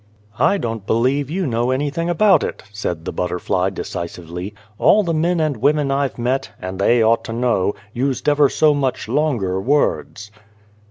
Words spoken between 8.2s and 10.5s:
ever so much longer words."